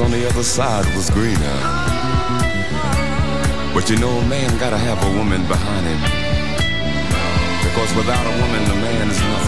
[0.00, 1.58] On the other side was greener.
[3.74, 6.00] But you know, a man gotta have a woman behind him.
[7.62, 9.47] Because without a woman, the man is nothing.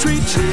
[0.00, 0.49] Treat you.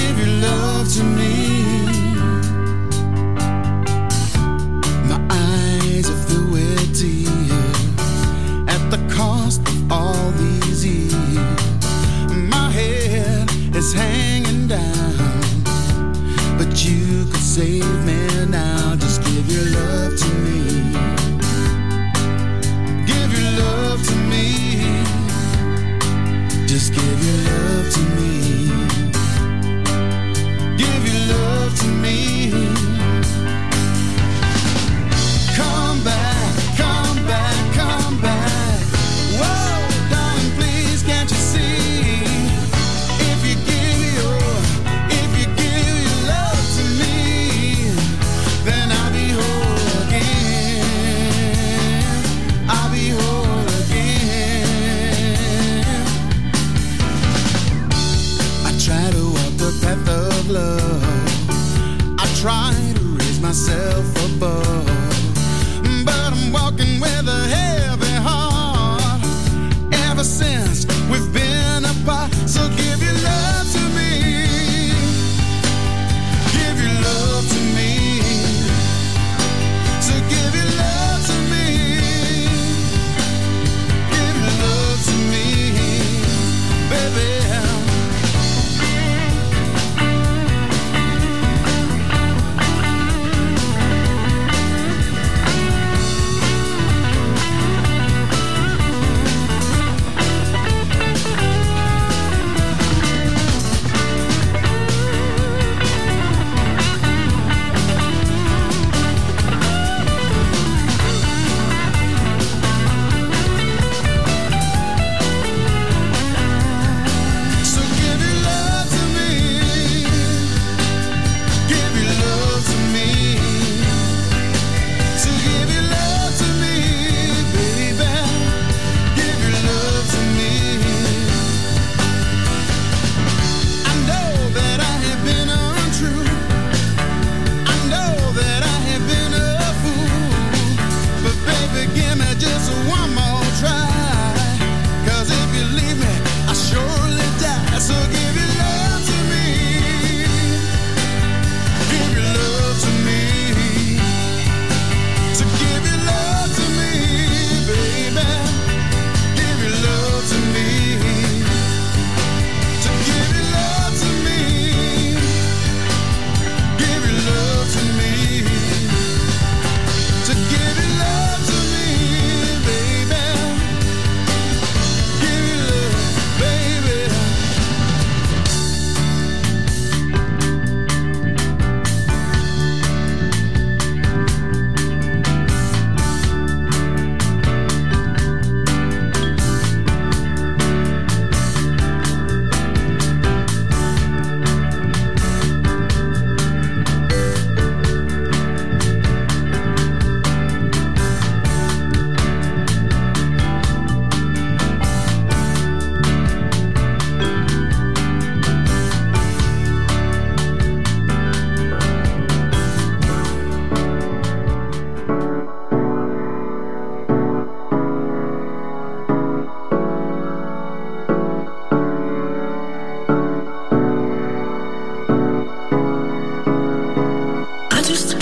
[0.00, 1.59] Give your love to me.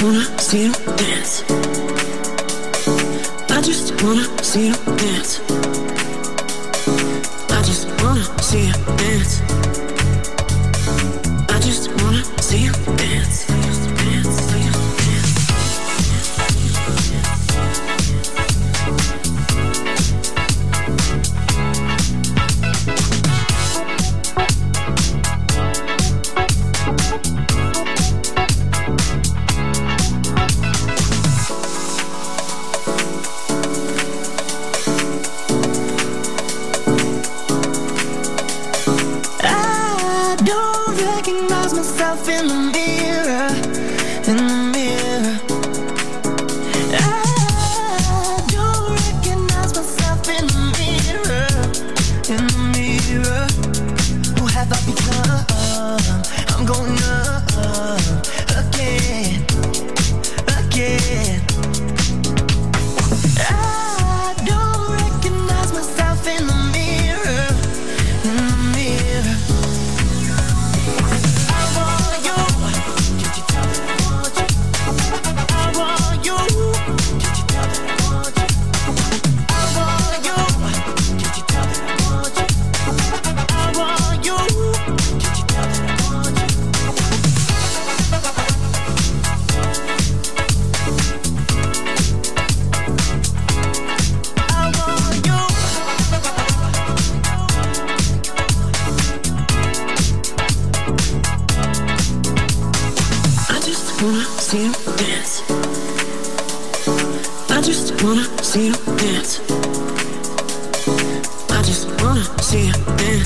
[0.03, 1.43] wanna see you dance.
[3.51, 5.41] I just wanna see you dance.
[7.51, 9.41] I just wanna see you dance.
[11.49, 12.88] I just wanna see you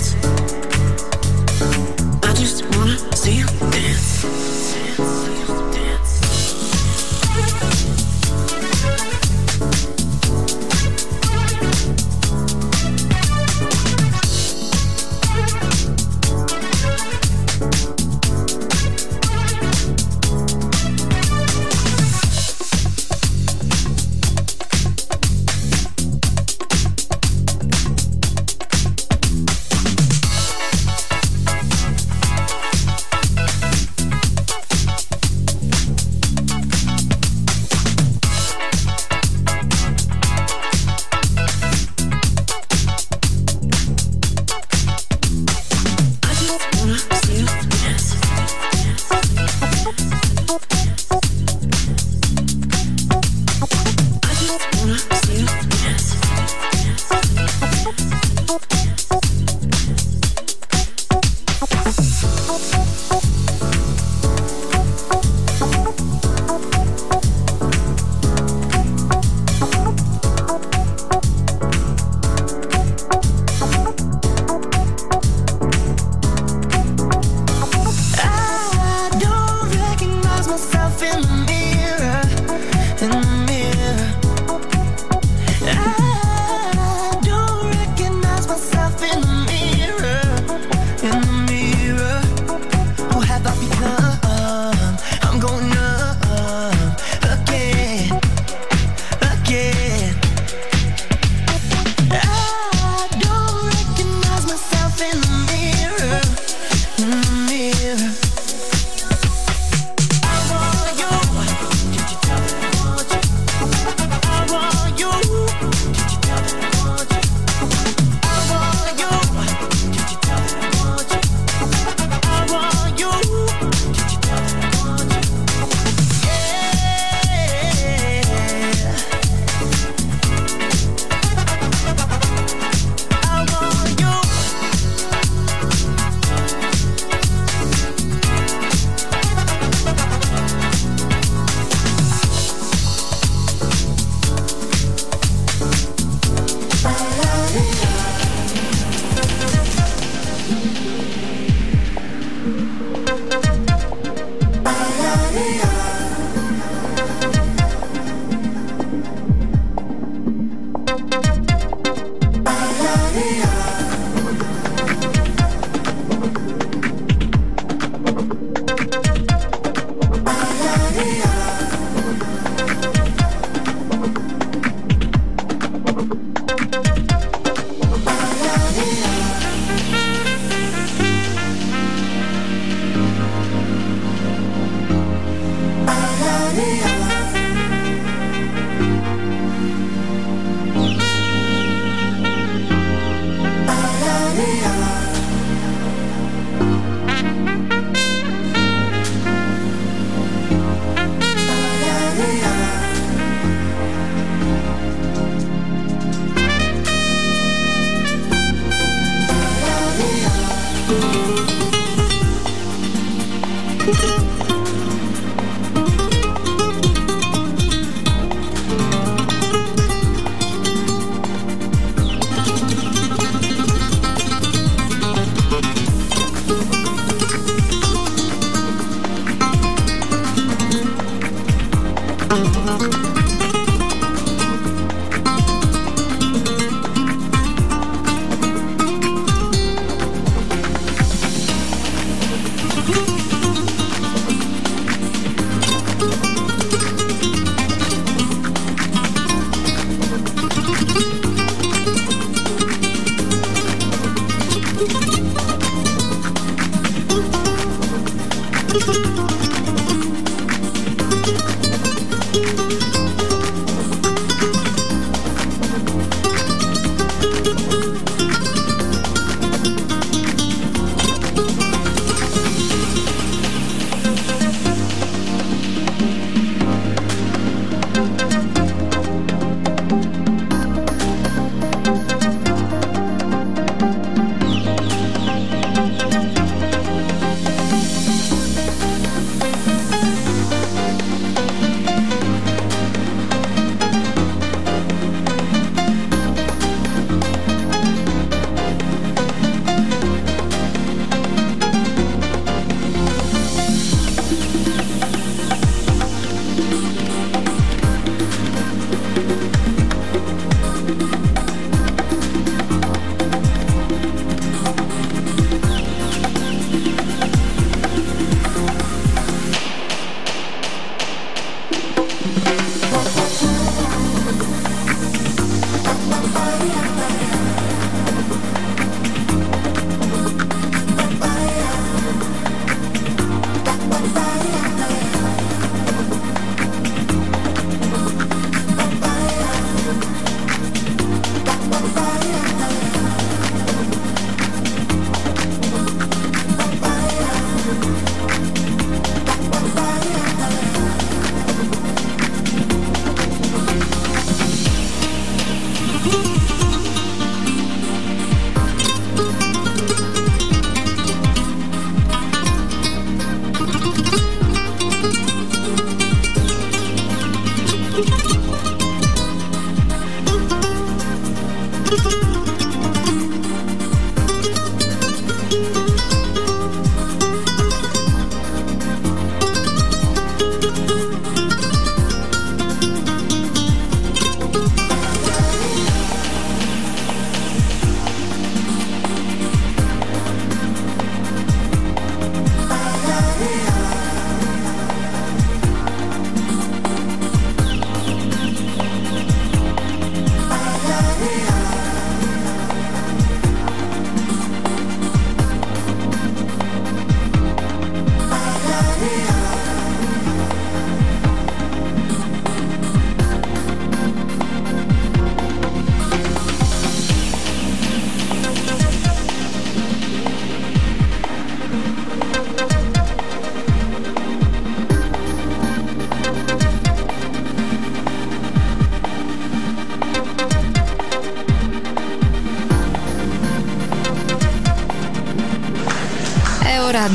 [0.02, 0.41] Echt.